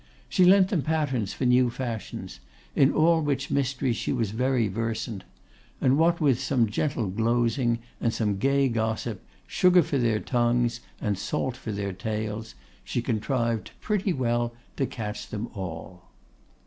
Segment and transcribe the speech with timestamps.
[0.27, 2.39] She lent them patterns for new fashions,
[2.75, 5.23] in all which mysteries she was very versant;
[5.79, 11.19] and what with some gentle glozing and some gay gossip, sugar for their tongues and
[11.19, 16.09] salt for their tails, she contrived pretty well to catch them all.